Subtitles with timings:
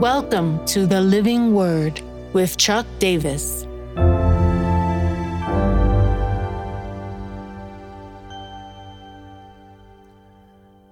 [0.00, 2.00] Welcome to the Living Word
[2.32, 3.66] with Chuck Davis.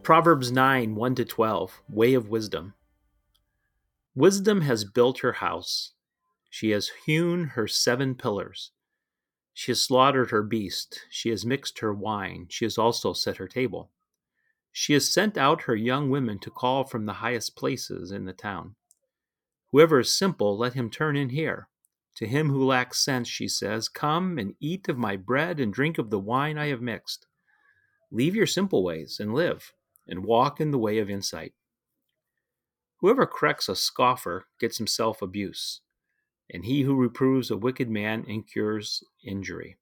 [0.03, 2.75] Proverbs 9 1 to 12, Way of Wisdom.
[4.15, 5.93] Wisdom has built her house.
[6.51, 8.73] She has hewn her seven pillars.
[9.55, 11.07] She has slaughtered her beast.
[11.09, 12.45] She has mixed her wine.
[12.51, 13.91] She has also set her table.
[14.71, 18.35] She has sent out her young women to call from the highest places in the
[18.35, 18.75] town.
[19.73, 21.69] Whoever is simple, let him turn in here.
[22.17, 25.99] To him who lacks sense, she says, Come and eat of my bread and drink
[25.99, 27.27] of the wine I have mixed.
[28.11, 29.73] Leave your simple ways and live,
[30.07, 31.53] and walk in the way of insight.
[33.01, 35.83] Whoever corrects a scoffer gets himself abuse,
[36.53, 39.77] and he who reproves a wicked man incurs injury.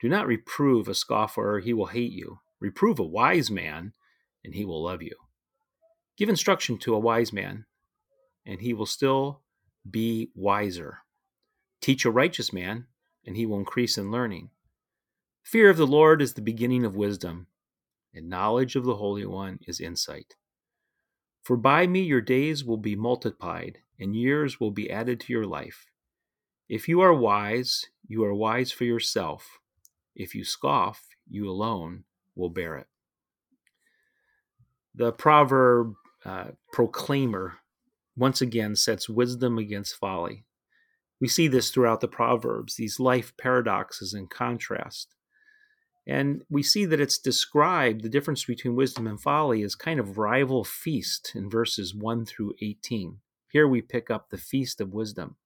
[0.00, 2.40] Do not reprove a scoffer, he will hate you.
[2.60, 3.94] Reprove a wise man,
[4.44, 5.16] and he will love you.
[6.16, 7.64] Give instruction to a wise man,
[8.46, 9.42] and he will still
[9.88, 10.98] be wiser.
[11.80, 12.86] Teach a righteous man,
[13.26, 14.50] and he will increase in learning.
[15.42, 17.48] Fear of the Lord is the beginning of wisdom,
[18.14, 20.36] and knowledge of the Holy One is insight.
[21.42, 25.46] For by me your days will be multiplied, and years will be added to your
[25.46, 25.86] life.
[26.68, 29.58] If you are wise, you are wise for yourself.
[30.14, 32.86] If you scoff, you alone will bear it.
[34.94, 37.58] The proverb uh, proclaimer
[38.16, 40.44] once again sets wisdom against folly.
[41.20, 45.14] We see this throughout the Proverbs, these life paradoxes and contrast.
[46.06, 50.18] And we see that it's described, the difference between wisdom and folly, as kind of
[50.18, 53.18] rival feast in verses 1 through 18.
[53.50, 55.36] Here we pick up the feast of wisdom.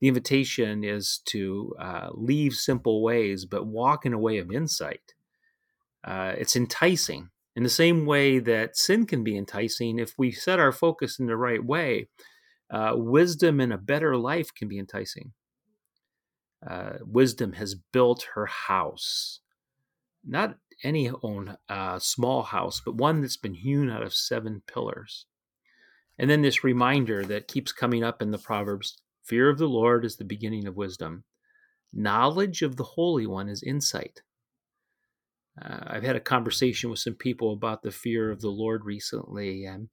[0.00, 5.14] The invitation is to uh, leave simple ways, but walk in a way of insight.
[6.04, 10.58] Uh, it's enticing in the same way that sin can be enticing, if we set
[10.58, 12.08] our focus in the right way,
[12.70, 15.32] uh, wisdom and a better life can be enticing.
[16.66, 19.40] Uh, wisdom has built her house,
[20.24, 25.26] not any own uh, small house, but one that's been hewn out of seven pillars.
[26.18, 30.04] And then this reminder that keeps coming up in the Proverbs fear of the Lord
[30.04, 31.24] is the beginning of wisdom,
[31.92, 34.22] knowledge of the Holy One is insight.
[35.60, 39.64] Uh, I've had a conversation with some people about the fear of the Lord recently,
[39.64, 39.88] and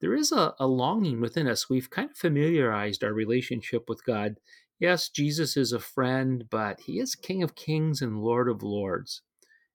[0.00, 1.68] there is a, a, longing within us.
[1.68, 4.36] We've kind of familiarized our relationship with God.
[4.78, 9.22] Yes, Jesus is a friend, but he is King of Kings and Lord of Lords.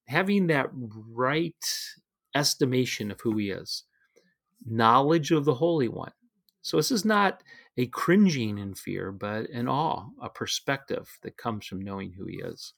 [0.07, 1.55] Having that right
[2.35, 3.83] estimation of who he is,
[4.65, 6.11] knowledge of the Holy One.
[6.61, 7.43] So, this is not
[7.77, 12.37] a cringing in fear, but an awe, a perspective that comes from knowing who he
[12.37, 12.73] is.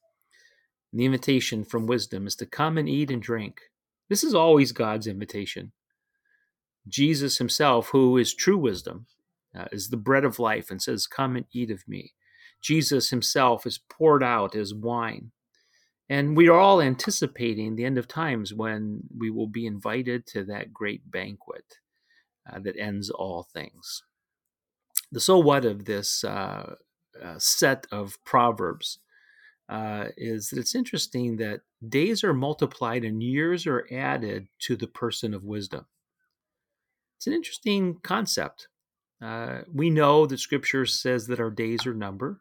[0.94, 3.62] The invitation from wisdom is to come and eat and drink.
[4.10, 5.72] This is always God's invitation.
[6.88, 9.08] Jesus himself, who is true wisdom,
[9.58, 12.14] uh, is the bread of life and says, Come and eat of me.
[12.62, 15.32] Jesus himself is poured out as wine.
[16.08, 20.44] And we are all anticipating the end of times when we will be invited to
[20.46, 21.80] that great banquet
[22.52, 24.04] uh, that ends all things.
[25.12, 26.76] The so what of this uh,
[27.24, 29.00] uh set of Proverbs
[29.70, 34.88] uh, is that it's interesting that days are multiplied and years are added to the
[34.88, 35.86] person of wisdom.
[37.18, 38.68] It's an interesting concept.
[39.22, 42.38] Uh, we know that scripture says that our days are numbered,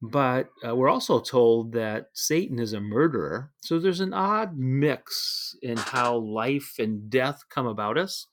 [0.00, 3.50] but uh, we're also told that Satan is a murderer.
[3.62, 8.28] So there's an odd mix in how life and death come about us.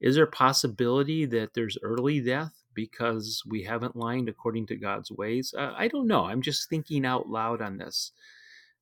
[0.00, 2.61] Is there a possibility that there's early death?
[2.74, 5.54] Because we haven't lined according to God's ways?
[5.56, 6.24] Uh, I don't know.
[6.24, 8.12] I'm just thinking out loud on this.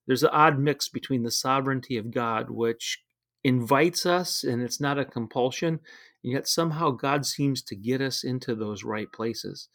[0.07, 3.03] There's an odd mix between the sovereignty of God, which
[3.45, 5.81] invites us and it's not a compulsion,
[6.25, 9.69] and yet somehow God seems to get us into those right places.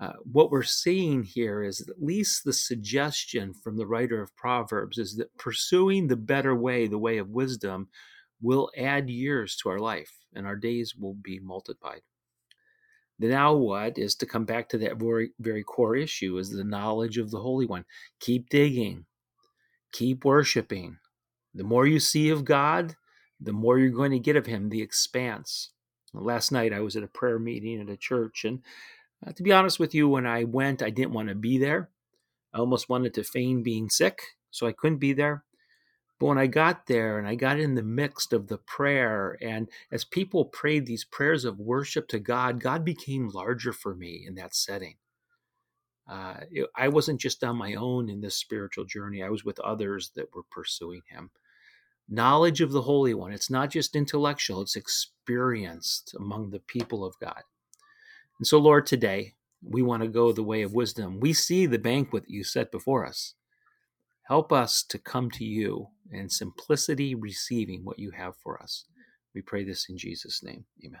[0.00, 4.96] Uh, what we're seeing here is at least the suggestion from the writer of Proverbs
[4.96, 7.88] is that pursuing the better way, the way of wisdom,
[8.40, 12.02] will add years to our life and our days will be multiplied.
[13.18, 17.18] Now what is to come back to that very, very core issue is the knowledge
[17.18, 17.84] of the Holy One.
[18.20, 19.06] Keep digging,
[19.92, 20.98] keep worshiping.
[21.54, 22.94] The more you see of God,
[23.40, 25.70] the more you're going to get of Him, the expanse.
[26.14, 28.60] Last night I was at a prayer meeting at a church, and
[29.26, 31.90] uh, to be honest with you, when I went, I didn't want to be there.
[32.54, 34.20] I almost wanted to feign being sick,
[34.50, 35.44] so I couldn't be there.
[36.18, 39.68] But when I got there and I got in the midst of the prayer, and
[39.92, 44.34] as people prayed these prayers of worship to God, God became larger for me in
[44.34, 44.96] that setting.
[46.08, 46.40] Uh,
[46.74, 50.34] I wasn't just on my own in this spiritual journey, I was with others that
[50.34, 51.30] were pursuing Him.
[52.08, 57.18] Knowledge of the Holy One, it's not just intellectual, it's experienced among the people of
[57.20, 57.42] God.
[58.38, 61.20] And so, Lord, today we want to go the way of wisdom.
[61.20, 63.34] We see the banquet you set before us.
[64.22, 68.84] Help us to come to you and simplicity receiving what you have for us.
[69.34, 70.64] We pray this in Jesus' name.
[70.84, 71.00] Amen.